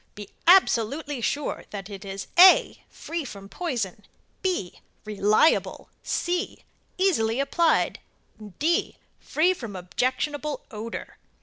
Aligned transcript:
Be 0.15 0.29
absolutely 0.47 1.21
sure 1.21 1.65
that 1.69 1.87
it 1.87 2.03
is 2.03 2.25
(a) 2.35 2.83
free 2.89 3.23
from 3.23 3.47
poison; 3.47 4.03
(b) 4.41 4.79
reliable; 5.05 5.89
(c) 6.01 6.63
easily 6.97 7.39
applied; 7.39 7.99
(d) 8.57 8.97
free 9.19 9.53
from 9.53 9.75
objectionable 9.75 10.65
odor. 10.71 11.17